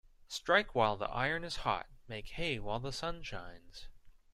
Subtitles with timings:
[0.29, 3.87] Strike while the iron is hot Make hay while the sun shines.